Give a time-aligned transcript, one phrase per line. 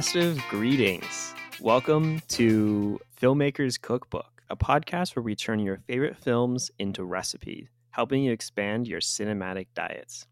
[0.00, 1.34] Festive greetings.
[1.60, 8.22] Welcome to Filmmakers Cookbook, a podcast where we turn your favorite films into recipes, helping
[8.22, 10.26] you expand your cinematic diets.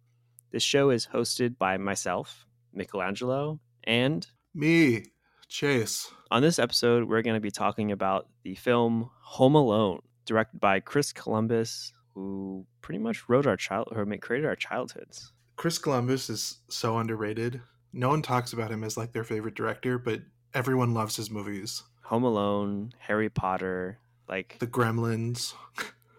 [0.53, 5.05] This show is hosted by myself, Michelangelo, and Me,
[5.49, 6.11] Chase.
[6.31, 10.81] on this episode, we're going to be talking about the film Home Alone, directed by
[10.81, 15.31] Chris Columbus, who pretty much wrote our child or created our childhoods.
[15.57, 17.61] Chris Columbus is so underrated.
[17.93, 20.21] No one talks about him as like their favorite director, but
[20.55, 21.83] everyone loves his movies.
[22.05, 25.55] Home Alone, Harry Potter, like The Gremlins.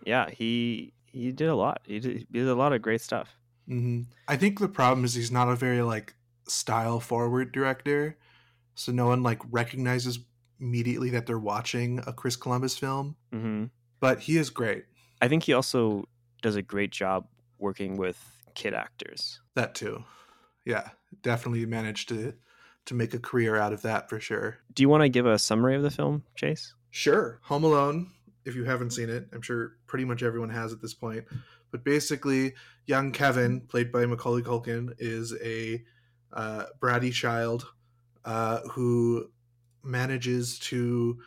[0.06, 1.82] yeah, he he did a lot.
[1.86, 3.36] He did, he did a lot of great stuff.
[3.68, 6.16] hmm I think the problem is he's not a very like
[6.48, 8.18] style forward director,
[8.76, 10.20] so no one like recognizes
[10.60, 13.16] immediately that they're watching a Chris Columbus film.
[13.32, 13.66] hmm
[14.00, 14.86] But he is great.
[15.22, 16.06] I think he also
[16.42, 18.18] does a great job working with
[18.56, 19.42] kid actors.
[19.56, 20.04] That too.
[20.66, 20.90] Yeah,
[21.22, 22.34] definitely managed to
[22.86, 24.58] to make a career out of that for sure.
[24.74, 26.74] Do you want to give a summary of the film, Chase?
[26.90, 27.40] Sure.
[27.44, 28.12] Home Alone,
[28.46, 31.26] if you haven't seen it, I'm sure pretty much everyone has at this point.
[31.72, 32.54] But basically,
[32.86, 35.84] young Kevin, played by Macaulay Culkin, is a
[36.34, 37.68] uh, bratty child
[38.26, 39.30] uh, who
[39.84, 41.20] manages to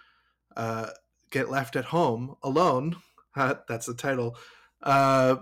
[0.57, 0.89] uh,
[1.31, 2.97] get left at home alone.
[3.37, 4.37] that's the title.
[4.83, 5.37] Uh,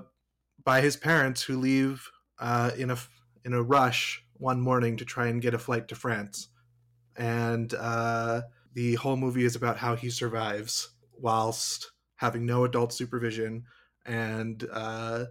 [0.65, 2.07] by his parents, who leave
[2.39, 2.99] uh, in a
[3.45, 6.49] in a rush one morning to try and get a flight to France,
[7.17, 8.43] and uh,
[8.75, 13.65] the whole movie is about how he survives whilst having no adult supervision
[14.07, 15.25] and uh,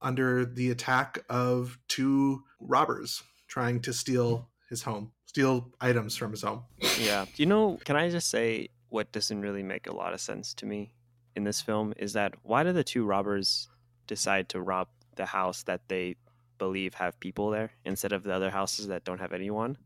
[0.00, 6.42] under the attack of two robbers trying to steal his home, steal items from his
[6.42, 6.64] home.
[7.00, 7.26] Yeah.
[7.36, 10.66] You know, can I just say what doesn't really make a lot of sense to
[10.66, 10.94] me
[11.34, 13.68] in this film is that why do the two robbers
[14.06, 16.16] decide to rob the house that they
[16.58, 19.76] believe have people there instead of the other houses that don't have anyone?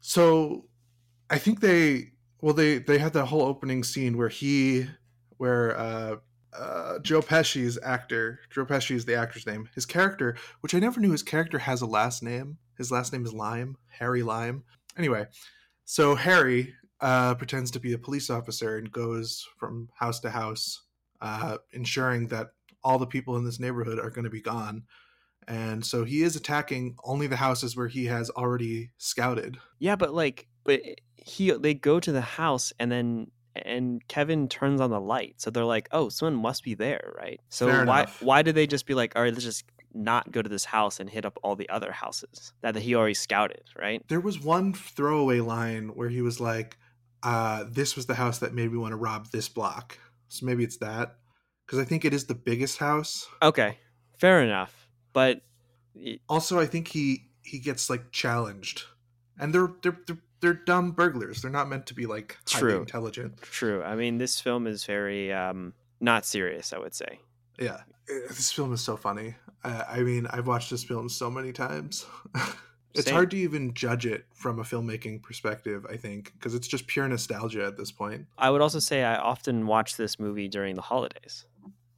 [0.00, 0.66] So
[1.30, 4.86] I think they well they they had that whole opening scene where he
[5.36, 6.16] where uh
[6.58, 9.68] uh, Joe Pesci's actor, Joe Pesci is the actor's name.
[9.74, 12.58] His character, which I never knew his character has a last name.
[12.76, 14.64] His last name is Lime, Harry Lime.
[14.96, 15.26] Anyway,
[15.84, 20.82] so Harry uh, pretends to be a police officer and goes from house to house,
[21.20, 22.48] uh, ensuring that
[22.82, 24.82] all the people in this neighborhood are going to be gone.
[25.48, 29.58] And so he is attacking only the houses where he has already scouted.
[29.78, 30.82] Yeah, but like, but
[31.16, 35.50] he they go to the house and then and Kevin turns on the light, so
[35.50, 37.40] they're like, oh, someone must be there, right?
[37.48, 38.22] So Fair why enough.
[38.22, 39.64] why did they just be like, all right, let's just
[39.94, 43.14] not go to this house and hit up all the other houses that he already
[43.14, 44.02] scouted, right?
[44.08, 46.76] There was one throwaway line where he was like,
[47.22, 49.98] uh, "This was the house that made me want to rob this block."
[50.28, 51.16] So maybe it's that
[51.66, 53.26] because I think it is the biggest house.
[53.42, 53.78] Okay,
[54.18, 55.42] fair enough, but
[55.94, 58.84] y- Also, I think he he gets like challenged,
[59.38, 61.42] and they're they're they're, they're dumb burglars.
[61.42, 62.78] They're not meant to be like highly True.
[62.80, 63.40] intelligent.
[63.42, 63.82] true.
[63.82, 67.20] I mean, this film is very um not serious, I would say.
[67.58, 69.34] Yeah, Uh, this film is so funny.
[69.64, 72.06] Uh, I mean, I've watched this film so many times.
[72.94, 73.14] it's Same.
[73.14, 75.84] hard to even judge it from a filmmaking perspective.
[75.90, 78.26] I think because it's just pure nostalgia at this point.
[78.38, 81.46] I would also say I often watch this movie during the holidays.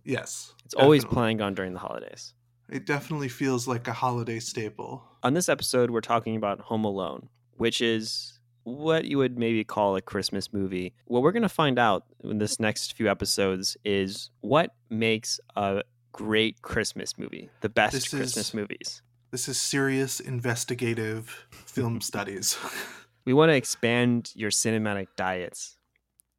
[0.03, 2.33] Yes, It's always playing on during the holidays.
[2.71, 5.03] It definitely feels like a holiday staple.
[5.23, 9.97] On this episode, we're talking about Home Alone, which is what you would maybe call
[9.97, 10.95] a Christmas movie.
[11.07, 15.83] What we're going to find out in this next few episodes is what makes a
[16.13, 19.03] great Christmas movie, the best This Christmas is- movies.
[19.33, 22.57] This is serious investigative film studies.
[23.27, 25.77] We want to expand your cinematic diets.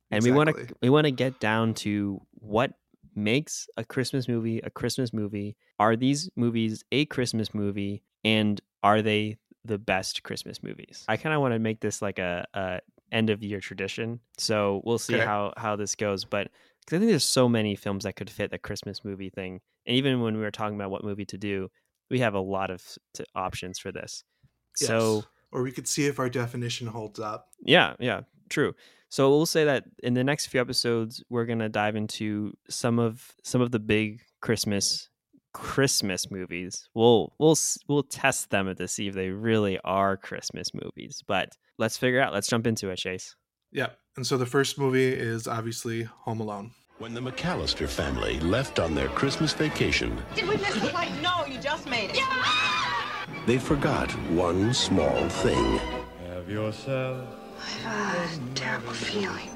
[0.09, 2.73] And we want to we want to get down to what
[3.15, 5.55] makes a Christmas movie a Christmas movie.
[5.79, 11.05] Are these movies a Christmas movie and are they the best Christmas movies?
[11.07, 12.79] I kind of want to make this like a, a
[13.11, 14.19] end of year tradition.
[14.37, 15.25] So we'll see Okay.
[15.25, 18.57] how how this goes, but I think there's so many films that could fit the
[18.57, 19.61] Christmas movie thing.
[19.85, 21.69] And even when we were talking about what movie to do,
[22.09, 24.23] we have a lot of t- options for this.
[24.75, 27.49] So or we could see if our definition holds up.
[27.63, 28.75] yeah, yeah, true.
[29.09, 33.33] So we'll say that in the next few episodes, we're gonna dive into some of
[33.43, 35.09] some of the big Christmas
[35.53, 36.87] Christmas movies.
[36.93, 37.57] We'll we'll
[37.87, 41.23] we'll test them to see if they really are Christmas movies.
[41.27, 42.33] But let's figure out.
[42.33, 43.35] Let's jump into it, Chase.
[43.71, 43.87] Yeah.
[44.15, 46.71] And so the first movie is obviously Home Alone.
[46.99, 51.11] When the McCallister family left on their Christmas vacation, Did we miss the flight?
[51.21, 52.17] No, you just made it.
[52.17, 52.61] Yeah!
[53.47, 55.79] they forgot one small thing.
[56.27, 57.27] Have yourself
[57.85, 59.49] a terrible feeling.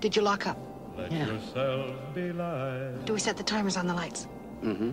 [0.00, 0.58] Did you lock up?
[0.96, 3.04] let yourself be light.
[3.04, 4.28] Do we set the timers on the lights?
[4.62, 4.90] Mm-hmm.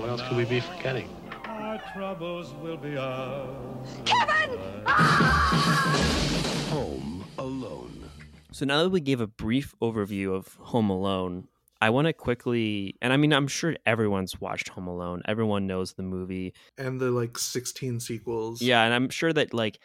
[0.00, 1.08] What else could we be forgetting?
[1.44, 3.88] I my troubles will be ours.
[4.04, 4.58] Kevin!
[6.70, 8.08] Home Alone.
[8.52, 11.48] So now that we gave a brief overview of Home Alone,
[11.80, 15.22] I want to quickly, and I mean, I'm sure everyone's watched Home Alone.
[15.26, 16.54] Everyone knows the movie.
[16.78, 18.62] And the like 16 sequels.
[18.62, 19.78] Yeah, and I'm sure that like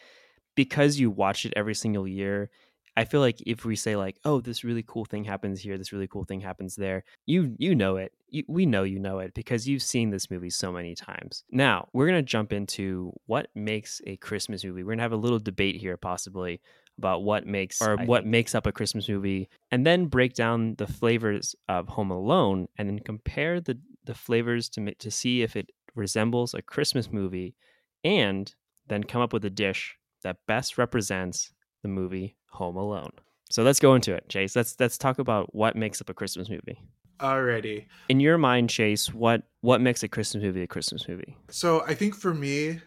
[0.56, 2.50] because you watch it every single year,
[2.96, 5.92] I feel like if we say like, "Oh, this really cool thing happens here, this
[5.92, 8.12] really cool thing happens there," you you know it.
[8.30, 11.44] You, we know you know it because you've seen this movie so many times.
[11.52, 14.84] Now we're gonna jump into what makes a Christmas movie.
[14.84, 16.62] We're gonna have a little debate here, possibly
[17.00, 20.34] about what makes or I what think- makes up a Christmas movie, and then break
[20.36, 25.42] down the flavors of Home Alone, and then compare the the flavors to to see
[25.42, 27.56] if it resembles a Christmas movie,
[28.04, 28.54] and
[28.88, 33.12] then come up with a dish that best represents the movie Home Alone.
[33.50, 34.56] So let's go into it, Chase.
[34.56, 36.82] Let's let's talk about what makes up a Christmas movie.
[37.20, 37.86] Alrighty.
[38.10, 41.38] In your mind, Chase, what what makes a Christmas movie a Christmas movie?
[41.50, 42.80] So I think for me,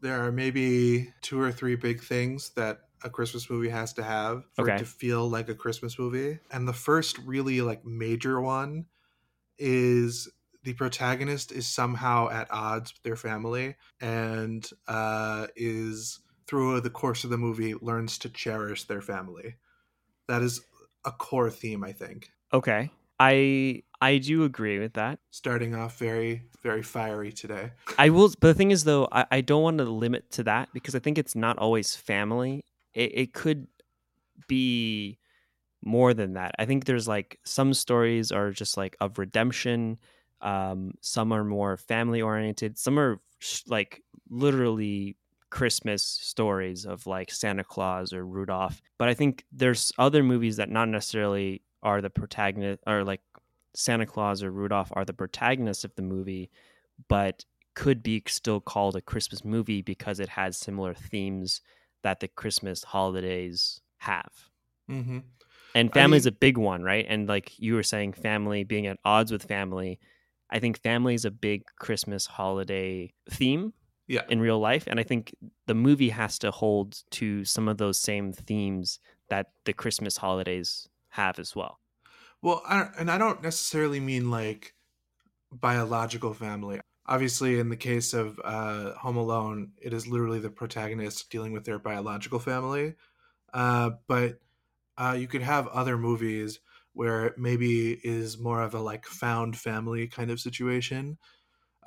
[0.00, 4.44] there are maybe two or three big things that a Christmas movie has to have
[4.54, 4.74] for Okay.
[4.74, 6.38] it to feel like a Christmas movie.
[6.50, 8.86] And the first really like major one
[9.58, 10.28] is
[10.64, 16.20] the protagonist is somehow at odds with their family and uh, is
[16.50, 19.54] through the course of the movie learns to cherish their family.
[20.26, 20.60] That is
[21.04, 22.32] a core theme, I think.
[22.52, 22.90] Okay.
[23.20, 25.20] I I do agree with that.
[25.30, 27.70] Starting off very, very fiery today.
[27.98, 30.70] I will but the thing is though, I, I don't want to limit to that
[30.72, 32.64] because I think it's not always family.
[32.94, 33.68] It it could
[34.48, 35.18] be
[35.84, 36.56] more than that.
[36.58, 39.98] I think there's like some stories are just like of redemption.
[40.40, 42.76] Um, some are more family oriented.
[42.76, 45.16] Some are sh- like literally
[45.50, 48.80] Christmas stories of like Santa Claus or Rudolph.
[48.98, 53.20] But I think there's other movies that not necessarily are the protagonist or like
[53.74, 56.50] Santa Claus or Rudolph are the protagonists of the movie,
[57.08, 57.44] but
[57.74, 61.60] could be still called a Christmas movie because it has similar themes
[62.02, 64.32] that the Christmas holidays have.
[64.90, 65.18] Mm-hmm.
[65.74, 67.06] And family is mean- a big one, right?
[67.08, 70.00] And like you were saying, family being at odds with family.
[70.50, 73.72] I think family is a big Christmas holiday theme
[74.10, 74.22] Yeah.
[74.28, 74.84] in real life.
[74.88, 75.36] And I think
[75.68, 78.98] the movie has to hold to some of those same themes
[79.28, 81.78] that the Christmas holidays have as well.
[82.42, 84.74] Well, I, and I don't necessarily mean like
[85.52, 86.80] biological family.
[87.06, 91.64] Obviously, in the case of uh, Home Alone, it is literally the protagonist dealing with
[91.64, 92.94] their biological family.
[93.54, 94.40] Uh, but
[94.98, 96.58] uh, you could have other movies
[96.94, 101.16] where it maybe is more of a like found family kind of situation.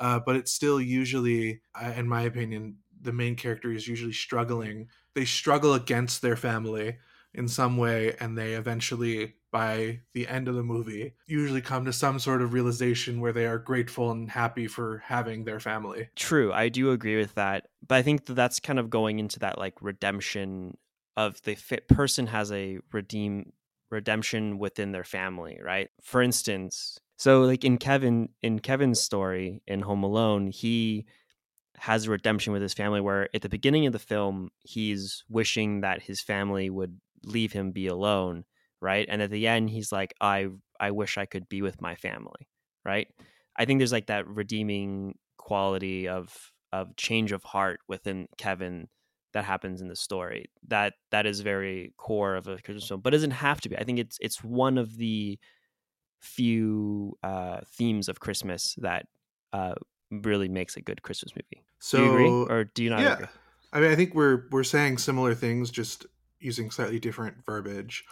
[0.04, 4.90] Uh, but it's still usually, uh, in my opinion, the main character is usually struggling.
[5.16, 6.98] They struggle against their family
[7.34, 11.94] in some way and they eventually by the end of the movie usually come to
[11.94, 16.54] some sort of realization where they are grateful and happy for having their family True,
[16.54, 19.58] I do agree with that, but I think that that's kind of going into that
[19.58, 20.78] like redemption
[21.18, 23.52] of the fit person has a redeem
[23.90, 25.90] redemption within their family, right?
[26.02, 31.06] For instance, so like in Kevin in Kevin's story in Home Alone, he
[31.78, 35.80] has a redemption with his family where at the beginning of the film he's wishing
[35.82, 38.44] that his family would leave him be alone,
[38.82, 39.08] right?
[39.10, 40.50] And at the end he's like I
[40.82, 42.50] I wish I could be with my family,
[42.84, 43.08] right?
[43.58, 48.90] I think there's like that redeeming quality of of change of heart within Kevin
[49.32, 50.48] that happens in the story.
[50.68, 53.78] That that is very core of a Christmas film, but it doesn't have to be.
[53.78, 55.40] I think it's it's one of the
[56.24, 59.08] few uh, themes of Christmas that
[59.52, 59.76] uh,
[60.10, 61.64] really makes a good Christmas movie.
[61.80, 63.28] so do you agree, or do you not yeah agree?
[63.74, 66.06] i mean i think we're we're saying similar things just
[66.40, 68.06] using slightly different verbiage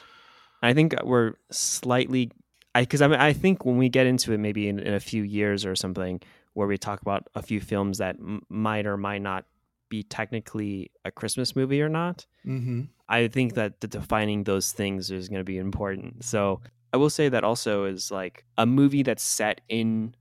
[0.63, 2.31] I think we're slightly,
[2.75, 4.99] I because I mean I think when we get into it, maybe in, in a
[4.99, 6.21] few years or something,
[6.53, 9.45] where we talk about a few films that m- might or might not
[9.89, 12.83] be technically a Christmas movie or not, mm-hmm.
[13.09, 16.23] I think that the defining those things is going to be important.
[16.23, 16.61] So
[16.93, 20.15] I will say that also is like a movie that's set in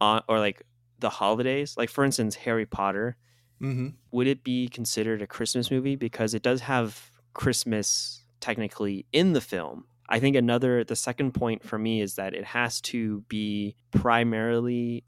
[0.00, 0.62] on or like
[0.98, 1.74] the holidays.
[1.76, 3.16] Like for instance, Harry Potter.
[3.62, 3.88] Mm-hmm.
[4.10, 9.40] Would it be considered a Christmas movie because it does have Christmas technically in the
[9.40, 9.84] film?
[10.08, 15.04] I think another the second point for me is that it has to be primarily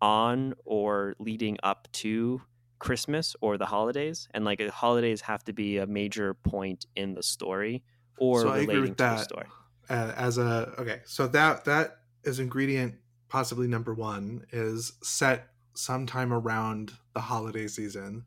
[0.00, 2.42] on or leading up to
[2.78, 7.14] Christmas or the holidays, and like the holidays have to be a major point in
[7.14, 7.82] the story
[8.18, 9.46] or So relating to the story.
[9.88, 12.94] Uh, as a okay so that that is ingredient
[13.28, 18.24] possibly number one is set sometime around the holiday season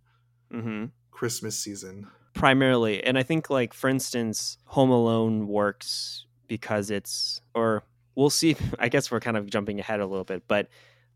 [0.51, 0.85] mm-hmm.
[1.11, 7.83] christmas season primarily and i think like for instance home alone works because it's or
[8.15, 10.67] we'll see i guess we're kind of jumping ahead a little bit but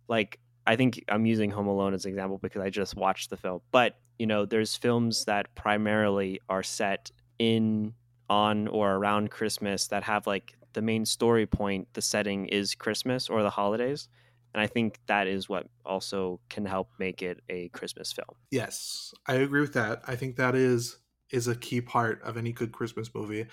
[0.07, 3.37] like I think I'm using Home Alone as an example because I just watched the
[3.37, 3.61] film.
[3.71, 7.93] But you know, there's films that primarily are set in
[8.31, 13.29] on or around Christmas that have like the main story point, the setting is Christmas
[13.29, 14.07] or the holidays.
[14.53, 18.37] And I think that is what also can help make it a Christmas film.
[18.49, 20.01] Yes, I agree with that.
[20.07, 20.97] I think that is
[21.29, 23.47] is a key part of any good Christmas movie,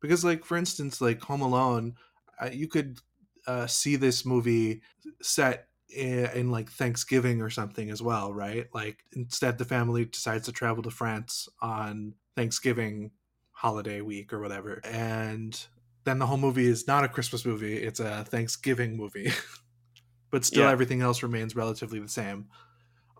[0.00, 1.96] because like for instance, like Home Alone,
[2.40, 2.98] uh, you could
[3.46, 4.82] uh, see this movie
[5.22, 8.68] set in, in like Thanksgiving or something as well, right?
[8.72, 13.12] Like instead, the family decides to travel to France on Thanksgiving
[13.60, 15.66] holiday week or whatever, and
[16.04, 19.30] then the whole movie is not a Christmas movie; it's a Thanksgiving movie.
[20.30, 20.70] but still, Yeah.
[20.70, 22.46] everything else remains relatively the same.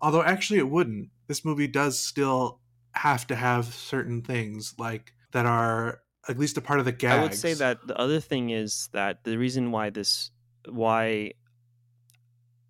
[0.01, 1.09] Although actually it wouldn't.
[1.27, 2.59] This movie does still
[2.93, 7.19] have to have certain things like that are at least a part of the gags.
[7.19, 10.31] I would say that the other thing is that the reason why this
[10.67, 11.33] why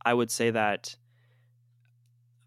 [0.04, 0.96] I would say that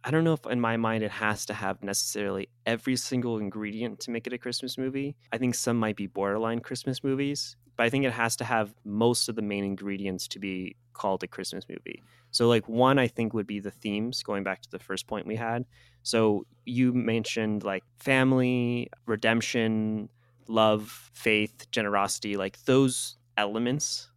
[0.06, 4.00] I don't know if in my mind it has to have necessarily every single ingredient
[4.00, 5.16] to make it a Christmas movie.
[5.32, 8.74] I think some might be borderline Christmas movies, but I think it has to have
[8.84, 12.02] most of the main ingredients to be called a Christmas movie.
[12.32, 15.26] So like one I think would be the themes going back to the first point
[15.26, 15.64] we had.
[16.02, 20.10] So you mentioned like family, redemption,
[20.48, 24.10] love, faith, generosity, like those elements,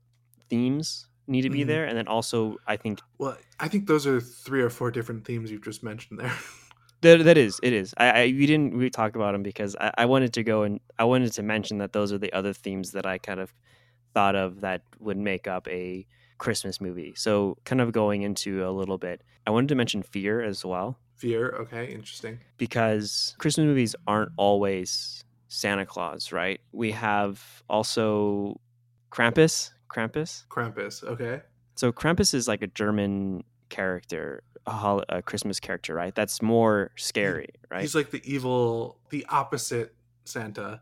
[0.49, 1.67] themes need to be Mhm.
[1.67, 5.25] there and then also I think Well, I think those are three or four different
[5.25, 6.33] themes you've just mentioned there.
[7.01, 7.93] That, that is, it is.
[7.97, 10.79] I, I we didn't we talk about them because I, I wanted to go and
[10.97, 13.53] I wanted to mention that those are the other themes that I kind of
[14.15, 16.07] thought of that would make up a
[16.39, 17.13] Christmas movie.
[17.15, 20.97] So kind of going into a little bit, I wanted to mention fear as well
[21.17, 22.39] Fear, okay, interesting.
[22.57, 26.59] because Christmas movies aren't always Santa Claus, right?
[26.71, 28.59] We have also
[29.11, 29.69] Krampus.
[29.89, 30.45] Krampus.
[30.47, 31.41] Krampus, okay.
[31.75, 36.13] So Krampus is like a German character, a, hol- a Christmas character, right?
[36.15, 37.81] That's more scary, right?
[37.81, 39.93] He's like the evil, the opposite
[40.25, 40.81] Santa.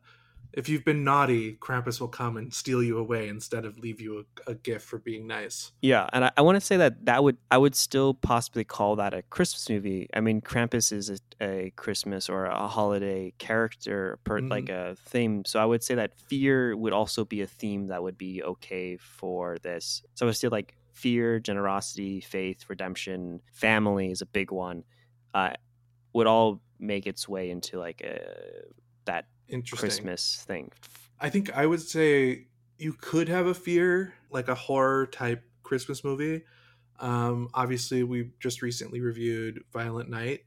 [0.55, 4.25] If you've been naughty, Krampus will come and steal you away instead of leave you
[4.47, 5.73] a, a gift for being nice.
[5.81, 8.95] Yeah, and I, I want to say that that would I would still possibly call
[8.95, 10.09] that a Christmas movie.
[10.13, 14.49] I mean, Krampus is a, a Christmas or a holiday character, per, Mhm.
[14.49, 15.43] like a theme.
[15.43, 18.95] So I would say that fear would also be a theme that would be okay
[18.95, 20.03] for this.
[20.13, 24.85] So I would say like fear, generosity, faith, redemption, family is a big one.
[25.33, 25.51] Uh,
[26.13, 28.21] would all make its way into like a
[29.03, 29.89] that Interesting.
[29.89, 30.71] Christmas thing.
[31.19, 32.47] I think I would say
[32.77, 36.43] you could have a fear, like a horror type Christmas movie.
[36.99, 40.41] Um, obviously, we just recently reviewed Violent Night,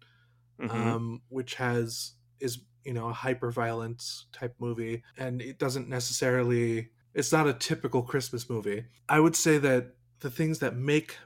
[0.61, 0.71] Mhm.
[0.71, 6.91] um, which has is you know a hyper violence type movie, and it doesn't necessarily.
[7.15, 8.85] It's not a typical Christmas movie.
[9.09, 11.17] I would say that the things that make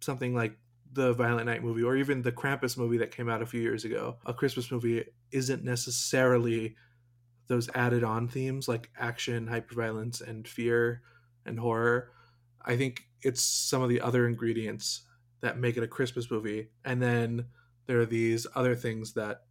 [0.00, 0.56] something like
[0.92, 3.84] the Violent Night movie, or even the Krampus movie that came out a few years
[3.84, 6.74] ago, a Christmas movie, isn't necessarily
[7.48, 11.02] those added on themes like action, hyperviolence, and fear
[11.44, 12.10] and horror.
[12.64, 15.02] I think it's some of the other ingredients
[15.40, 16.68] that make it a Christmas movie.
[16.84, 17.46] And then
[17.86, 19.42] there are these other things that,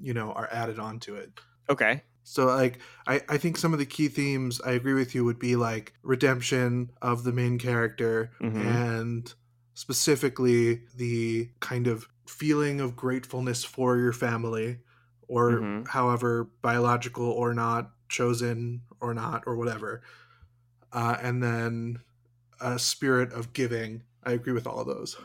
[0.00, 1.32] you know, are added on to it.
[1.68, 2.02] Okay.
[2.24, 5.38] So like I, I think some of the key themes I agree with you would
[5.38, 8.56] be like redemption of the main character Mhm.
[8.64, 9.34] and
[9.74, 14.78] specifically the kind of feeling of gratefulness for your family
[15.28, 15.88] or Mhm.
[15.88, 20.02] however biological or not chosen or not or whatever
[20.92, 21.98] uh, and then
[22.60, 25.16] a spirit of giving i agree with all of those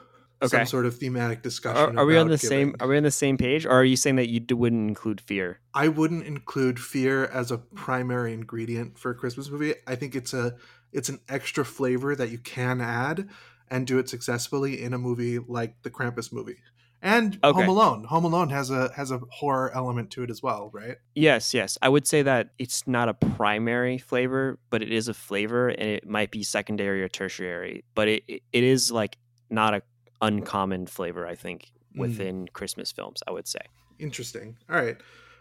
[0.43, 0.58] Okay.
[0.58, 2.75] some sort of thematic discussion Are, are we on the same?
[2.79, 5.60] Are we on the same page, or are you saying that you wouldn't include fear?
[5.75, 9.75] I wouldn't include fear as a primary ingredient for a Christmas movie.
[9.86, 10.55] I think it's a
[10.91, 13.29] it's an extra flavor that you can add
[13.70, 16.58] and do it successfully in a movie like the Krampus movie.
[17.01, 17.60] And Okay.
[17.62, 18.03] Home Alone.
[18.05, 20.98] Home Alone has a has a horror element to it as well, right?
[21.15, 21.77] Yes, yes.
[21.81, 25.89] I would say that it's not a primary flavor, but it is a flavor, and
[25.89, 27.84] it might be secondary or tertiary.
[27.96, 29.17] But it it is like
[29.50, 29.81] not a
[30.22, 31.25] uncommon flavor.
[31.25, 32.00] I think Mm.
[32.00, 33.60] within Christmas films, I would say.
[34.00, 34.55] Interesting.
[34.70, 34.98] All right.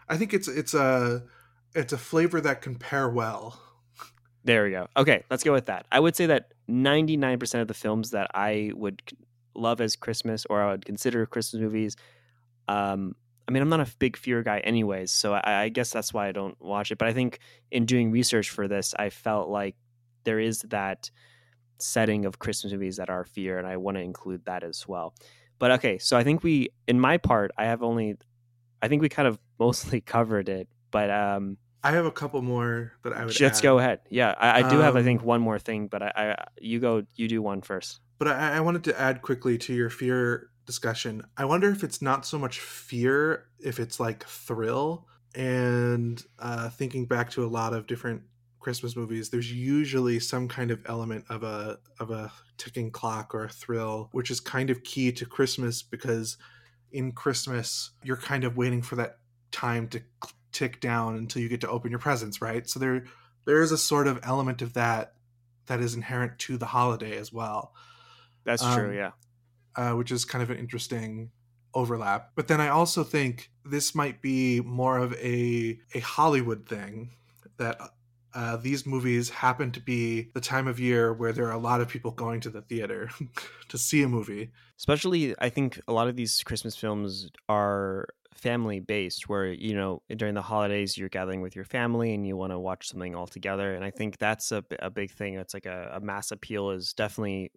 [0.09, 1.23] I think it's it's a
[1.75, 3.61] it's a flavor that can pair well.
[4.43, 4.87] There we go.
[4.97, 5.85] Okay, let's go with that.
[5.91, 9.01] I would say that 99% of the films that I would
[9.55, 11.95] love as Christmas or I would consider Christmas movies,
[12.67, 13.15] um,
[13.47, 16.27] I mean, I'm not a big fear guy anyways, so I, I guess that's why
[16.27, 16.97] I don't watch it.
[16.97, 17.39] But I think
[17.71, 19.75] in doing research for this, I felt like
[20.23, 21.09] there is that
[21.79, 25.13] setting of Christmas movies that are fear, and I want to include that as well.
[25.59, 28.17] But okay, so I think we, in my part, I have only,
[28.81, 32.93] I think we kind of mostly covered it, but um, I have a couple more
[33.03, 33.63] that I would Let's add.
[33.63, 33.99] go ahead.
[34.09, 36.79] Yeah, I, I do have, I think, Um, one more thing, but I, I, you
[36.79, 37.99] go, you do one first.
[38.21, 41.23] But I, I wanted to add quickly to your fear discussion.
[41.37, 45.07] I wonder if it's not so much fear, if it's like thrill.
[45.33, 48.21] And uh, thinking back to a lot of different
[48.59, 53.45] Christmas movies, there's usually some kind of element of a of a ticking clock or
[53.45, 56.37] a thrill, which is kind of key to Christmas because
[56.91, 59.17] in Christmas you're kind of waiting for that
[59.51, 60.01] time to
[60.51, 62.69] tick down until you get to open your presents, right?
[62.69, 63.03] So there
[63.45, 65.15] there is a sort of element of that
[65.65, 67.73] that is inherent to the holiday as well.
[68.45, 68.95] That's Um, true.
[68.95, 69.11] Yeah.
[69.75, 71.31] uh, which is kind of an interesting
[71.73, 72.31] overlap.
[72.35, 77.11] But then I also think this might be more of a a Hollywood thing
[77.57, 77.79] that
[78.33, 81.81] uh, these movies happen to be the time of year where there are a lot
[81.81, 83.09] of people going to the theater
[83.69, 84.51] to see a movie.
[84.77, 90.01] Especially, I think a lot of these Christmas films are family based, where you know
[90.15, 93.27] during the holidays you're gathering with your family and you want to watch something all
[93.27, 93.73] together.
[93.75, 95.35] And I think that's a, a big thing.
[95.35, 97.51] It's like a, a mass appeal is definitely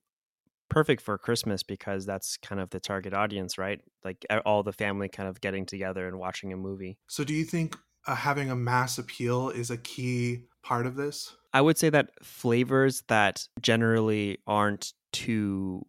[0.68, 3.80] perfect for Christmas because that's kind of the target audience, right?
[4.04, 6.98] Like all the family kind of getting together and watching a movie.
[7.08, 11.36] So, do you think uh, having a mass appeal is a key part of this?
[11.52, 15.86] I would say that flavors that generally aren't too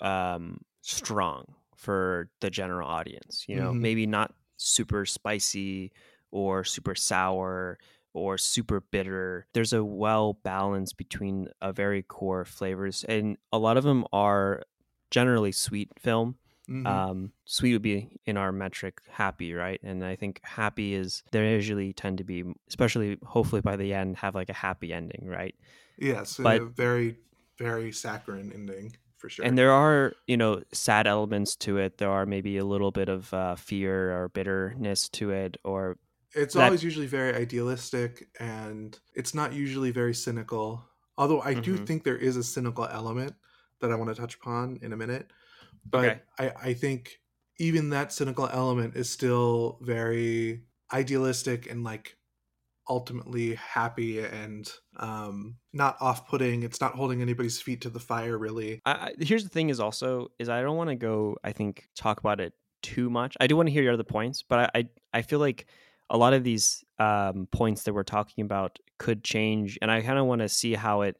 [0.00, 1.44] um, strong
[1.76, 3.80] for the general audience, you know, Mhm.
[3.80, 5.92] maybe not super spicy
[6.30, 7.78] or super sour
[8.12, 9.46] or super bitter.
[9.54, 14.62] There's a well balance between a very core flavors, and a lot of them are
[15.10, 16.36] generally sweet film.
[16.68, 16.86] Mhm.
[16.86, 19.80] Um, sweet would be in our metric happy, right?
[19.82, 24.18] And I think happy is they usually tend to be, especially hopefully by the end,
[24.18, 25.54] have like a happy ending, right?
[25.98, 27.16] yes, but- a very,
[27.58, 29.44] very saccharine ending for sure.
[29.44, 31.98] And there are, you know, sad elements to it.
[31.98, 35.98] There are maybe a little bit of uh, fear or bitterness to it, or
[36.34, 40.88] it's that- always usually very idealistic and it's not usually very cynical
[41.18, 41.86] although i do Mhm.
[41.86, 43.34] think there is a cynical element
[43.80, 45.32] that i want to touch upon in a minute
[45.84, 46.22] but Okay.
[46.38, 47.20] I, I think
[47.58, 52.16] even that cynical element is still very idealistic and like
[52.88, 58.82] ultimately happy and um not off-putting it's not holding anybody's feet to the fire really
[58.84, 61.36] I, I, here's the thing: is also is I don't want to go.
[61.44, 63.36] I think talk about it too much.
[63.40, 64.88] I do want to hear your other points, but I I,
[65.18, 65.66] I feel like
[66.10, 70.18] a lot of these um, points that we're talking about could change, and I kind
[70.18, 71.16] of want to see how it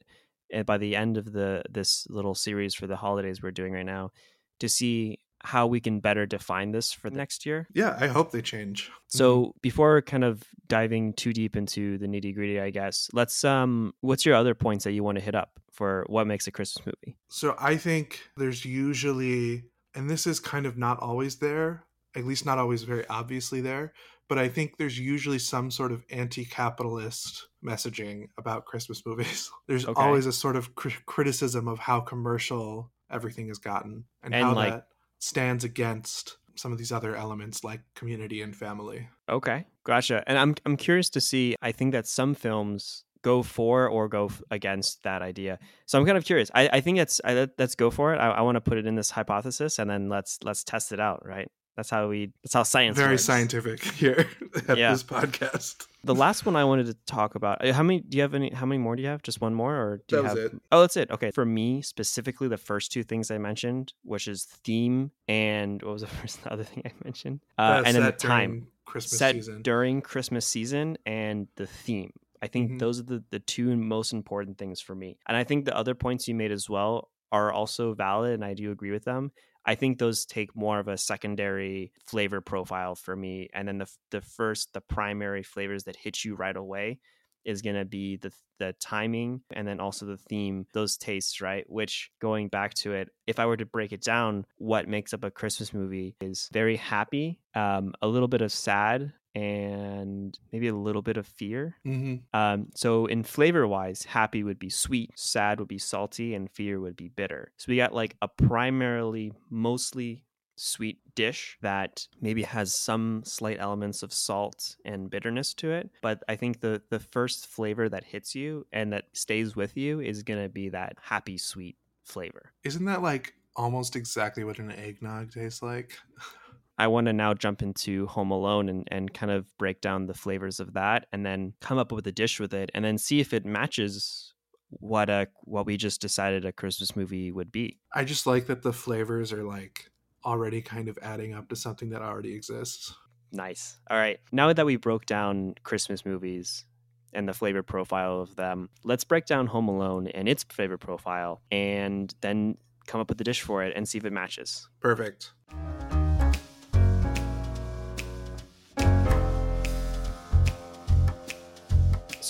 [0.53, 3.85] uh, by the end of the this little series for the holidays we're doing right
[3.85, 4.11] now
[4.59, 7.67] to see how we can better define this for the next year.
[7.73, 12.35] yeah i hope they change So before kind of diving too deep into the nitty
[12.35, 15.59] gritty, I guess let's um, what's your other points that you want to hit up
[15.71, 17.17] for what makes a Christmas movie?
[17.29, 19.63] So I think there's usually,
[19.95, 23.93] and this is kind of not always there, at least not always very obviously there,
[24.31, 29.51] but I think there's usually some sort of anti capitalist messaging about Christmas movies.
[29.67, 30.01] There's Okay.
[30.01, 34.53] always a sort of cri- criticism of how commercial everything has gotten and, And, how
[34.55, 34.87] like- that
[35.19, 39.09] stands against some of these other elements like community and family.
[39.27, 40.23] Okay, gotcha.
[40.27, 41.55] And I'm I'm curious to see.
[41.61, 45.59] I think that some films go for or go f- against that idea.
[45.85, 46.49] So I'm kind of curious.
[46.55, 48.17] I, I think that's I, let's go for it.
[48.17, 50.99] I, I want to put it in this hypothesis, and then let's let's test it
[50.99, 51.25] out.
[51.25, 51.49] Right.
[51.81, 52.31] That's how we.
[52.43, 52.95] That's how science.
[52.95, 53.25] Very works.
[53.25, 54.27] scientific here
[54.67, 54.91] at Yeah.
[54.91, 55.87] this podcast.
[56.03, 57.65] The last one I wanted to talk about.
[57.65, 58.01] uh, How many?
[58.01, 58.51] Do you have any?
[58.51, 59.23] How many more do you have?
[59.23, 60.53] Just one more, or do That you was have?
[60.53, 60.61] it.
[60.71, 61.09] Oh, that's it.
[61.09, 61.31] Okay.
[61.31, 66.01] For me specifically, the first two things I mentioned, which is theme and what was
[66.03, 68.67] the first the other thing I mentioned, uh, and then the time.
[68.85, 69.61] Christmas set season.
[69.63, 72.11] during Christmas season and the theme.
[72.43, 72.79] I think Mhm.
[72.79, 75.17] those are the, the two most important things for me.
[75.27, 78.53] And I think the other points you made as well are also valid and I
[78.53, 79.31] do agree with them.
[79.65, 83.49] I think those take more of a secondary flavor profile for me.
[83.53, 86.99] And then the the first, the primary flavors that hit you right away
[87.45, 91.65] is going to be the the timing and then also the theme those tastes right
[91.67, 95.23] which going back to it if i were to break it down what makes up
[95.23, 100.75] a christmas movie is very happy um, a little bit of sad and maybe a
[100.75, 105.59] little bit of fear hmm um, so in flavor wise, happy would be sweet, sad
[105.59, 107.51] would be salty, and fear would be bitter.
[107.57, 110.23] So we got like a primarily mostly
[110.55, 115.89] sweet dish that maybe has some slight elements of salt and bitterness to it.
[116.01, 119.99] But I think the the first flavor that hits you and that stays with you
[119.99, 122.53] is gonna be that happy sweet flavor.
[122.63, 125.97] Isn't that like almost exactly what an eggnog tastes like?
[126.81, 130.15] I want to now jump into Home Alone and, and kind of break down the
[130.15, 133.19] flavors of that and then come up with a dish with it and then see
[133.19, 134.33] if it matches
[134.69, 137.77] what a what we just decided a Christmas movie would be.
[137.93, 139.91] I just like that the flavors are like
[140.25, 142.95] already kind of adding up to something that already exists.
[143.31, 143.77] Nice.
[143.91, 144.19] All right.
[144.31, 146.65] Now that we broke down Christmas movies
[147.13, 151.43] and the flavor profile of them, let's break down Home Alone and its flavor profile
[151.51, 154.67] and then come up with a dish for it and see if it matches.
[154.79, 155.33] Perfect.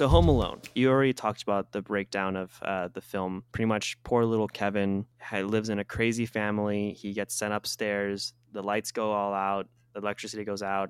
[0.01, 3.43] So Home Alone, you already talked about the breakdown of uh, the film.
[3.51, 6.93] Pretty much, poor little Kevin lives in a crazy family.
[6.93, 8.33] He gets sent upstairs.
[8.51, 9.67] The lights go all out.
[9.93, 10.89] The electricity goes out.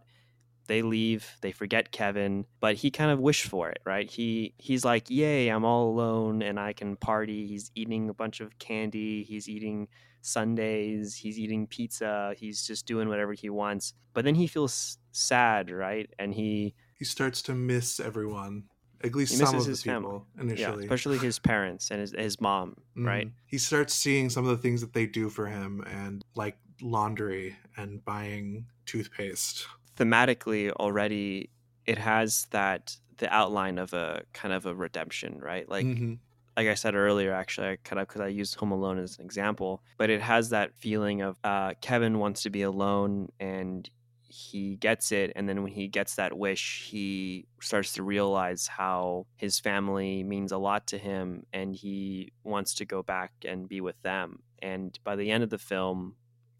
[0.67, 1.29] They leave.
[1.41, 4.09] They forget Kevin, but he kind of wished for it, right?
[4.09, 8.39] He he's like, "Yay, I'm all alone and I can party." He's eating a bunch
[8.39, 9.23] of candy.
[9.23, 9.89] He's eating
[10.21, 11.15] sundaes.
[11.15, 12.33] He's eating pizza.
[12.37, 13.93] He's just doing whatever he wants.
[14.13, 16.09] But then he feels sad, right?
[16.17, 18.70] And he He starts to miss everyone.
[19.03, 20.01] At least He some of the his people
[20.37, 20.55] family.
[20.59, 20.83] yeah, initially.
[20.85, 23.27] especially his parents and his his mom, right?
[23.27, 23.31] Mhm.
[23.45, 27.55] He starts seeing some of the things that they do for him and like laundry
[27.77, 29.67] and buying toothpaste.
[29.97, 31.49] thematically already
[31.85, 36.17] it has that the outline of a kind of a redemption right like Mhm.
[36.57, 39.25] like i said earlier actually i kind of because i used home alone as an
[39.25, 43.89] example but it has that feeling of uh, kevin wants to be alone and
[44.31, 49.25] he gets it and then when he gets that wish he starts to realize how
[49.35, 53.81] his family means a lot to him and he wants to go back and be
[53.81, 54.39] with them.
[54.61, 56.15] And by the end of the film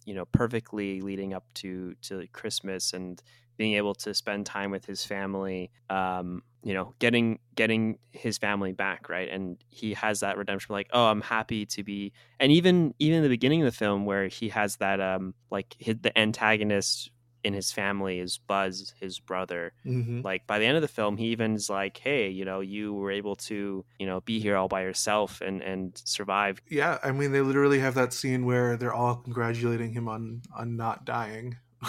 [0.06, 3.22] you know perfectly leading up to to christmas and
[3.58, 8.72] being able to spend time with his family um you know getting getting his family
[8.72, 9.30] back right?
[9.30, 13.24] And he has that redemption like oh i'm happy to be and even even in
[13.24, 17.12] the beginning of the film where he has that um like his, the antagonist
[17.44, 20.24] in his family is buzz his brother Mhm.
[20.24, 22.94] like by the end of the film he even is like hey you know you
[22.94, 27.12] were able to you know be here all by yourself and and survive Yeah, I
[27.12, 31.58] mean they literally have that scene where they're all congratulating him on on not dying.
[31.82, 31.88] I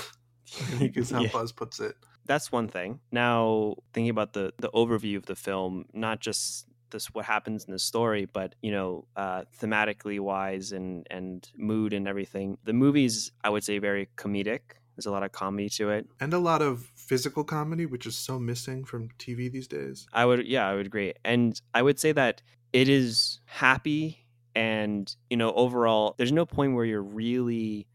[0.79, 1.31] think is how Yeah.
[1.33, 1.97] Buzz puts it.
[2.25, 3.01] that's one thing.
[3.11, 7.73] Now thinking about the the overview of the film, not just this what happens in
[7.73, 12.59] the story, but you know, uh, thematically wise and and mood and everything.
[12.65, 14.61] The movie's I would say very comedic.
[15.03, 16.07] There's a lot of comedy to it.
[16.21, 20.07] And a lot of physical comedy, which is so missing from TV these days.
[20.13, 21.13] I would yeah, I would agree.
[21.25, 22.41] And I would say that
[22.73, 27.89] it is happy and you know, overall there's no point where you're really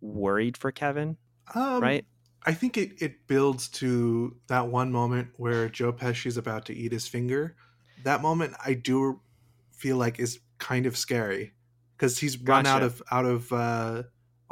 [0.00, 1.18] worried for Kevin,
[1.54, 2.06] Um, right?
[2.46, 6.92] I think it, it builds to that one moment where Joe Pesci's about to eat
[6.92, 7.56] his finger.
[8.04, 9.20] That moment I do
[9.72, 11.52] feel like is kind of scary
[11.96, 14.02] because he's run out of out of uh,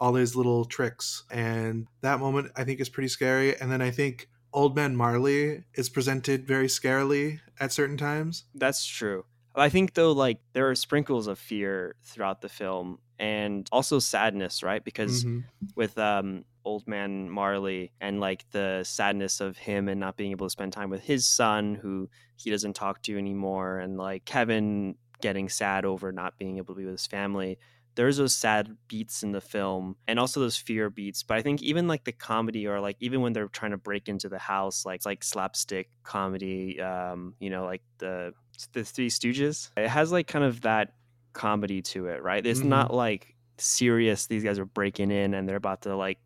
[0.03, 3.57] all his little tricks, and that moment I think is pretty scary.
[3.59, 8.45] And then I think Old Man Marley is presented very scarily at certain times.
[8.53, 9.25] That's true.
[9.55, 14.63] I think though, like there are sprinkles of fear throughout the film, and also sadness,
[14.65, 14.83] right?
[14.83, 15.45] Because Mhm.
[15.77, 20.47] with um, old man Marley and like the sadness of him and not being able
[20.47, 24.97] to spend time with his son, who he doesn't talk to anymore, and like Kevin
[25.21, 27.57] getting sad over not being able to be with his family.
[27.95, 31.23] There's those sad beats in the film and also those fear beats.
[31.23, 34.09] But I think even like the comedy or like even when they're trying to break
[34.09, 38.33] into the house, like it's like slapstick comedy, um, you know, like the
[38.73, 39.71] the Three Stooges.
[39.77, 40.95] It has like kind of that
[41.33, 42.45] comedy to it, right?
[42.45, 42.67] It's Mhm.
[42.67, 44.27] not like serious.
[44.27, 46.19] These guys are breaking in and they're about to like,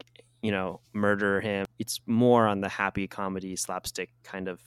[0.43, 1.67] you know, murder him.
[1.79, 4.61] It's more on the happy comedy slapstick kind of.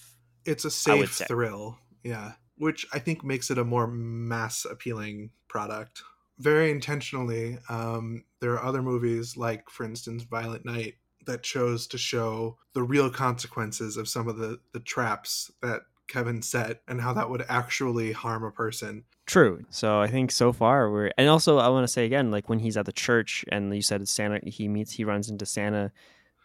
[0.45, 6.01] It's a safe thrill, yeah, which I think makes it a more mass appealing product.
[6.39, 11.97] Very intentionally, um, there are other movies like, for instance, Violent Night that chose to
[11.97, 17.13] show the real consequences of some of the the traps that Kevin set and how
[17.13, 19.03] that would actually harm a person.
[19.25, 19.63] True.
[19.69, 22.59] So I think so far we're, and also I want to say again, like when
[22.59, 25.91] he's at the church and you said Santa, he meets, he runs into Santa.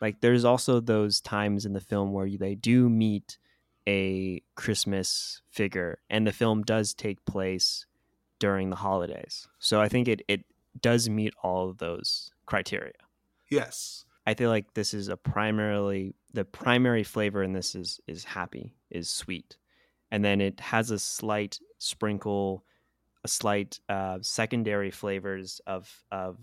[0.03, 3.39] Like there's also those times in the film where they do meet
[3.89, 7.87] a Christmas figure, and the film does take place
[8.45, 9.49] during the holidays.
[9.59, 10.45] So I think it it
[10.79, 13.01] does meet all of those criteria.
[13.51, 18.23] Yes, I feel like this is a primarily the primary flavor in this is is
[18.25, 19.57] happy, is sweet,
[20.11, 22.67] and then it has a slight sprinkle,
[23.25, 26.37] a slight uh, secondary flavors of of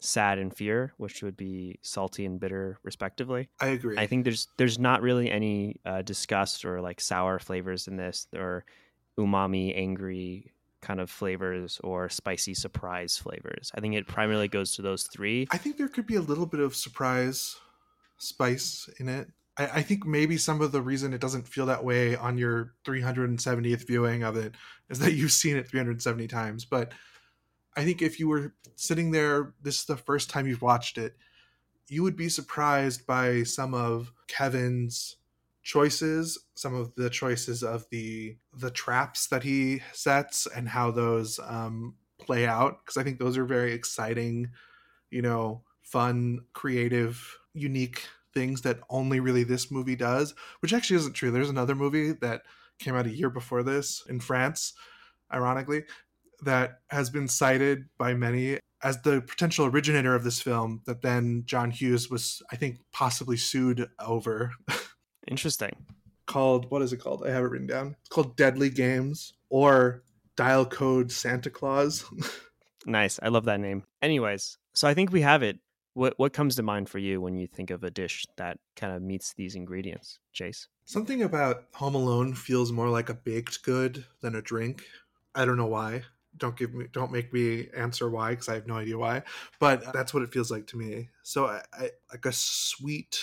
[0.00, 3.48] sad and fear, which would be salty and bitter, respectively.
[3.62, 3.96] I agree.
[3.96, 8.26] I think there's there's not really any uh, disgust or like sour flavors in this,
[8.36, 8.66] or
[9.18, 10.52] umami, angry
[10.86, 13.72] kind of flavors, or spicy surprise flavors.
[13.74, 15.48] I think it primarily goes to those three.
[15.50, 17.56] I think there could be a little bit of surprise
[18.18, 19.28] spice in it.
[19.58, 22.74] I, I think maybe some of the reason it doesn't feel that way on your
[22.84, 24.54] 370th viewing of it
[24.88, 26.64] is that you've seen it 370 times.
[26.64, 26.92] But
[27.76, 31.16] I think if you were sitting there, this is the first time you've watched it,
[31.88, 35.16] you would be surprised by some of Kevin's
[35.66, 41.40] choices, some of the choices of the the traps that he sets, and how those
[41.44, 44.50] um, play out because I think those are very exciting,
[45.10, 51.14] you know, fun, creative, unique things that only really this movie does, which actually isn't
[51.14, 51.32] true.
[51.32, 52.42] There's another movie that
[52.78, 54.72] came out a year before this in France,
[55.34, 55.82] ironically,
[56.42, 61.42] that has been cited by many as the potential originator of this film that then
[61.44, 64.52] John Hughes was, I think, possibly sued over.
[65.26, 65.74] Interesting.
[66.26, 67.24] called, what is it called?
[67.26, 67.96] I have it written down.
[68.00, 70.02] It's called Deadly Games or
[70.36, 72.04] Dial Code Santa Claus.
[72.86, 73.18] Nice.
[73.20, 73.82] I love that name.
[74.00, 75.58] Anyways, so I think we have it.
[75.94, 78.94] What what comes to mind for you when you think of a dish that kind
[78.94, 80.68] of meets these ingredients, Chase?
[80.84, 84.84] Something about Home Alone feels more like a baked good than a drink.
[85.34, 86.02] I don't know why.
[86.36, 89.22] Don't give me, don't make me answer why because I have no idea why.
[89.58, 91.08] But that's what it feels like to me.
[91.22, 93.18] So I, I like a sweet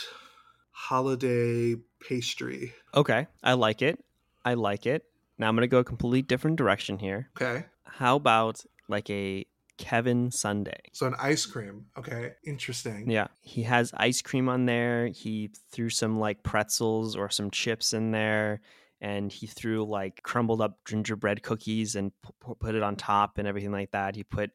[0.84, 2.74] holiday pastry.
[2.94, 4.04] Okay, I like it.
[4.44, 5.06] I like it.
[5.38, 7.30] Now I'm gonna go a completely different direction here.
[7.40, 9.46] Okay, How about like a
[9.78, 10.82] Kevin sundae?
[10.92, 11.86] so an ice cream.
[11.98, 13.10] Okay, interesting.
[13.10, 15.08] Yeah, he has ice cream on there.
[15.08, 18.60] He threw some like pretzels or some chips in there,
[19.00, 23.48] and he threw like crumbled up gingerbread cookies and pu- put it on top and
[23.48, 24.16] everything like that.
[24.18, 24.52] He put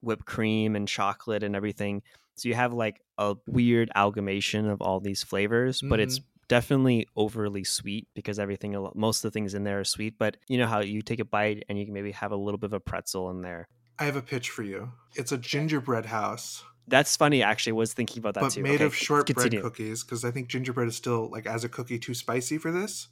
[0.00, 2.02] whipped cream and chocolate and everything.
[2.36, 7.64] So you have like a weird amalgamation of all these flavors, but it's definitely overly
[7.64, 10.80] sweet because everything most of the things in there are sweet but you know how
[10.80, 13.30] you take a bite and you can maybe have a little bit of a pretzel
[13.30, 13.66] in there
[13.98, 14.92] I have a pitch for you.
[15.16, 18.76] It's a gingerbread house, that's funny actually I was thinking about that but too made
[18.76, 22.14] Okay, of shortbread cookies because I think gingerbread is still like as a cookie too
[22.14, 23.08] spicy for this.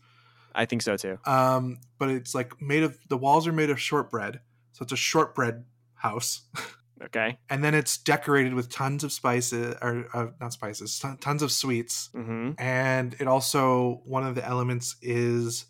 [0.54, 3.80] i think so too Um, but it's like made of the walls are made of
[3.80, 4.38] shortbread,
[4.72, 5.64] so it's a shortbread
[5.94, 6.42] house.
[7.04, 11.42] okay and then it's decorated with tons of spices or uh, not spices ton- tons
[11.42, 12.52] of sweets mm-hmm.
[12.58, 15.66] and it also one of the elements is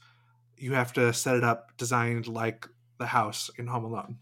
[0.57, 2.67] you have to set it up designed like
[2.99, 4.17] the house in home alone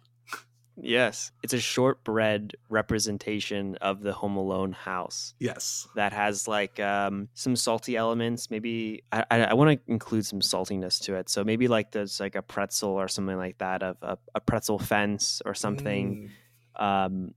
[0.80, 7.28] Yes, it's a shortbread representation of the Home Alone house yes that has like um,
[7.34, 8.50] some salty elements.
[8.50, 11.28] Maybe I, I, I want to include some saltiness to it.
[11.28, 14.78] So maybe like there's like a pretzel or something like that of a, a pretzel
[14.78, 16.30] fence or something, Mm.
[16.76, 17.34] Um,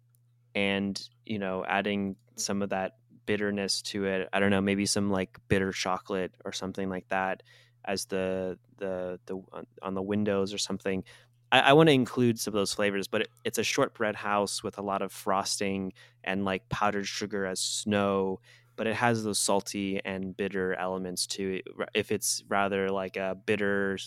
[0.54, 2.94] and you know adding some of that
[3.26, 4.30] bitterness to it.
[4.34, 7.44] I don't know, maybe some like bitter chocolate or something like that
[7.86, 9.42] as the the the
[9.82, 11.04] on- the windows or something.
[11.52, 14.64] I, I want to include some of those flavors, but it, it's a shortbread house
[14.64, 15.94] with a lot of frosting
[16.24, 18.40] and like powdered sugar as snow.
[18.78, 21.90] But it has those salty and bitter elements to it.
[21.94, 23.98] If it's rather like a bitter,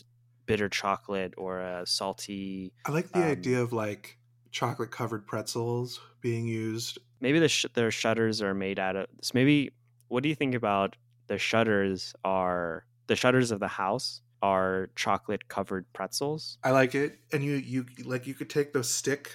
[0.47, 4.19] bitter chocolate or a salty, i like the Um, idea of like
[4.51, 9.07] chocolate covered pretzels being used maybe the sh- their shutters are made out of.
[9.23, 9.71] So maybe
[10.09, 12.15] what do you think about the shutters?
[12.25, 16.59] Are the shutters of the house are chocolate covered pretzels?
[16.63, 19.33] i like it and you you like you could take those stick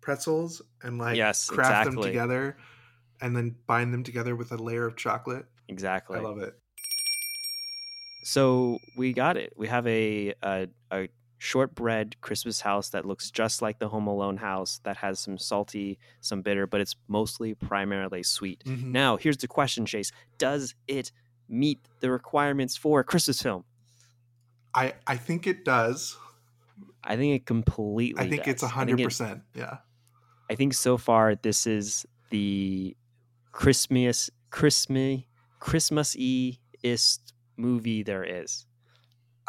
[0.00, 2.56] pretzels and like Yes, craft them together
[3.20, 6.18] and then bind them together with a layer of chocolate Exactly.
[6.18, 6.54] i love it
[8.24, 9.52] So we got it.
[9.56, 11.08] We have a, a a
[11.42, 15.98] shortbread Christmas house that looks just like the Home Alone house that has some salty,
[16.20, 18.62] some bitter, but it's mostly primarily sweet.
[18.64, 18.92] Mhm.
[18.92, 21.10] Now, here's the question, Chase: Does it
[21.48, 23.64] meet the requirements for a Christmas film?
[24.72, 26.16] I I think it does.
[27.02, 28.24] I think it completely.
[28.24, 28.62] I think it's does.
[28.62, 29.42] a I think hundred it- percent.
[29.54, 29.78] Yeah.
[30.48, 32.96] I think so far this is the
[33.50, 35.22] Christmas, Christmas,
[35.58, 38.66] Christmas-y-ist movie there is.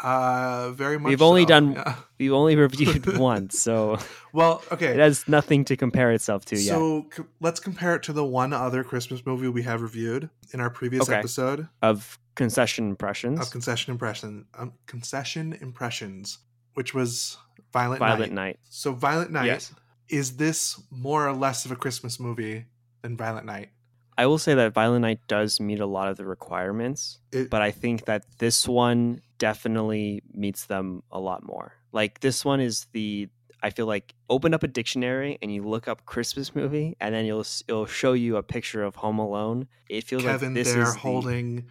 [0.00, 1.10] Uh, very much.
[1.10, 1.94] We've only so, done- yeah.
[2.18, 3.98] We've only reviewed one, so
[4.32, 4.86] Well, okay.
[4.88, 6.74] it has nothing to compare itself to yet.
[6.74, 10.60] So c- let's compare it to the one other Christmas movie we have reviewed in
[10.60, 11.18] our previous Okay.
[11.18, 16.38] episode Of concession impressions, of Concession Impression, um, Concession Impressions,
[16.74, 17.36] which was
[17.72, 18.46] Violent, Violent Night.
[18.46, 18.58] Night.
[18.70, 19.74] So Violent Night Yes.
[20.08, 22.66] is this more or less of a Christmas movie
[23.02, 23.70] than Violent Night?
[24.16, 27.62] I will say that Violent Night does meet a lot of the requirements, It, but
[27.62, 31.72] I think that this one definitely meets them a lot more.
[31.92, 33.28] Like this one is the
[33.62, 37.24] I feel like open up a dictionary and you look up Christmas movie, and then
[37.24, 39.68] you'll it'll show you a picture of Home Alone.
[39.88, 41.66] It feels Kevin like this there is the- holding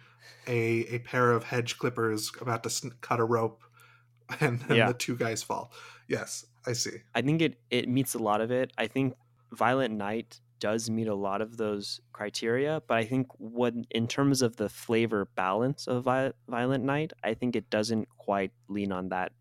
[0.46, 3.62] a a pair of hedge clippers about to sn- cut a rope,
[4.40, 4.88] and then Yeah.
[4.88, 5.72] the two guys fall.
[6.08, 6.98] Yes, I see.
[7.14, 8.72] I think it it meets a lot of it.
[8.76, 9.14] I think
[9.52, 14.42] Violent Night does meet a lot of those criteria, but I think what in terms
[14.42, 19.32] of the flavor balance of Violent Night, I think it doesn't quite lean on that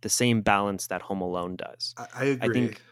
[0.00, 1.94] the same balance that Home Alone does.
[1.96, 2.52] I, I agree.
[2.52, 2.82] think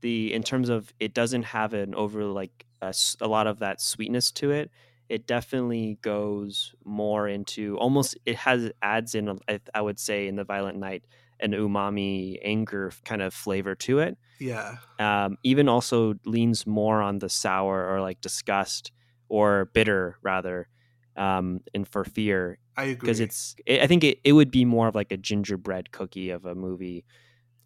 [0.00, 3.80] The in terms of it doesn't have an over like a, a lot of that
[3.80, 4.70] sweetness to it.
[5.08, 9.38] It definitely goes more into almost it has adds in
[9.74, 11.04] I would say in the Violent Night
[11.42, 14.18] an umami anger kind of flavor to it.
[14.38, 14.78] Yeah.
[14.98, 18.92] Um, even also leans more on the sour or like disgust
[19.28, 20.68] or bitter rather,
[21.16, 23.00] um, and for fear I agree.
[23.00, 26.30] because it's i I think it, it would be more of like a gingerbread cookie
[26.30, 27.04] of a movie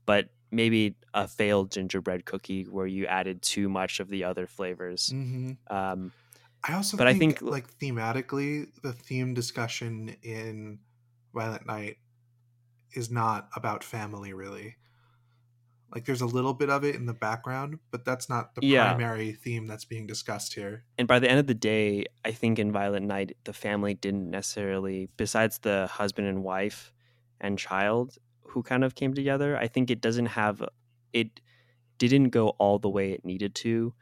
[0.06, 5.14] but maybe a failed gingerbread cookie where you added too much of the other flavors
[5.14, 6.12] hmm um
[6.66, 10.80] I also But I think, think- like thematically, the theme discussion in
[11.34, 11.98] Violent Night
[12.94, 14.76] is not about family really.
[15.94, 18.84] Like there's a little bit of it in the background, but that's not the Yeah.
[18.84, 20.84] primary theme that's being discussed here.
[20.98, 24.30] and by the end of the day i think in violent night the family didn't
[24.30, 26.92] necessarily besides the husband and wife
[27.40, 30.62] and child who kind of came together i think it doesn't have
[31.12, 31.40] it
[31.98, 33.94] didn't go all the way it needed to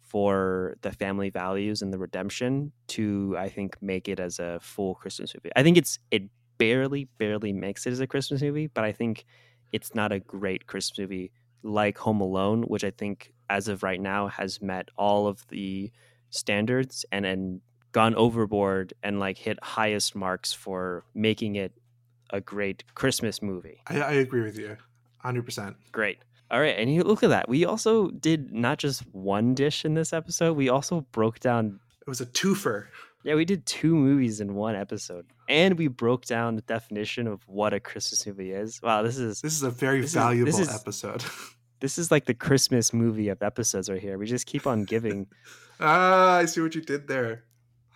[0.00, 4.94] for the family values and the redemption to i think make it as a full
[4.96, 6.24] christmas movie i think it's it
[6.60, 9.24] barely barely makes it as a christmas movie but i think
[9.72, 14.00] it's not a great christmas movie like home alone which i think as of right
[14.00, 15.90] now has met all of the
[16.30, 17.60] standards and then
[17.92, 21.72] gone overboard and like hit highest marks for making it
[22.32, 23.80] a great Christmas movie.
[23.86, 24.76] I, I agree with you,
[25.18, 25.76] hundred percent.
[25.92, 26.18] Great.
[26.50, 27.48] All right, and you look at that.
[27.48, 30.56] We also did not just one dish in this episode.
[30.56, 31.78] We also broke down.
[32.00, 32.86] It was a twofer.
[33.22, 37.42] Yeah, we did two movies in one episode, and we broke down the definition of
[37.46, 38.80] what a Christmas movie is.
[38.82, 41.24] Wow, this is This is a very This is- valuable this is- episode.
[41.80, 44.16] this is like the Christmas movie of episodes right here.
[44.18, 45.26] We just keep on giving.
[45.80, 47.44] ah, I see what you did there.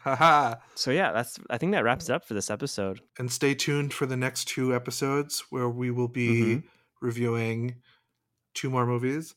[0.02, 0.56] Haha.
[0.74, 1.38] so yeah, that's.
[1.48, 3.00] I think that wraps it up for this episode.
[3.18, 6.62] And stay tuned for the next two episodes where we will be Mhm.
[7.00, 7.76] reviewing
[8.52, 9.34] two more movies.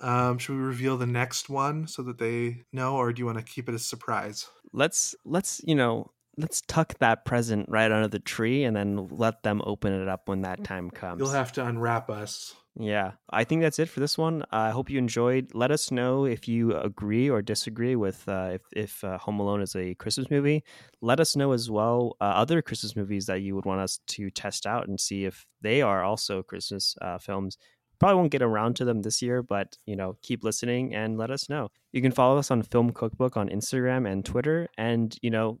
[0.00, 3.38] Um, should we reveal the next one so that they know, or do you want
[3.38, 4.48] to keep it a surprise?
[4.72, 9.42] let's let's you know let's tuck that present right under the tree and then let
[9.42, 11.20] them open it up when that time comes.
[11.20, 12.54] You'll have to unwrap us.
[12.76, 14.44] yeah i think that's it for this one.
[14.50, 15.50] I hope you enjoyed.
[15.54, 19.62] Let us know if you agree or disagree with uh, if, if uh, home alone
[19.62, 20.64] is a christmas movie.
[21.00, 24.30] Let us know as well uh, other christmas movies that you would want us to
[24.30, 27.58] test out and see if they are also christmas uh, films.
[28.00, 31.30] Probably won't get around to them this year but you know keep listening and let
[31.30, 31.68] us know.
[31.92, 34.68] You can follow us on film cookbook on instagram and twitter.
[34.76, 35.60] And you know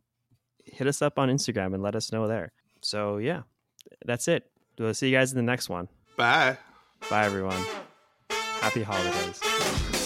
[0.64, 2.52] hit us up on instagram and let us know there.
[2.80, 3.42] So yeah
[4.04, 4.50] that's it.
[4.78, 5.88] We'll see you guys in the next one.
[6.16, 6.56] Bye.
[7.10, 7.62] bye everyone.
[8.60, 10.03] Happy holidays